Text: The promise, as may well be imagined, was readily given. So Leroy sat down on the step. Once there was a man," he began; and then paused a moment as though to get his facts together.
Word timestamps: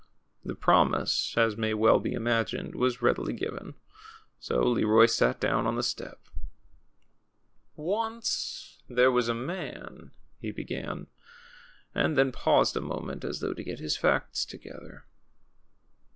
The 0.43 0.55
promise, 0.55 1.35
as 1.37 1.55
may 1.55 1.75
well 1.75 1.99
be 1.99 2.13
imagined, 2.13 2.73
was 2.73 3.03
readily 3.03 3.33
given. 3.33 3.75
So 4.39 4.63
Leroy 4.63 5.05
sat 5.05 5.39
down 5.39 5.67
on 5.67 5.75
the 5.75 5.83
step. 5.83 6.19
Once 7.75 8.81
there 8.89 9.11
was 9.11 9.29
a 9.29 9.35
man," 9.35 10.09
he 10.39 10.49
began; 10.49 11.05
and 11.93 12.17
then 12.17 12.31
paused 12.31 12.75
a 12.75 12.81
moment 12.81 13.23
as 13.23 13.41
though 13.41 13.53
to 13.53 13.63
get 13.63 13.77
his 13.77 13.95
facts 13.95 14.43
together. 14.43 15.05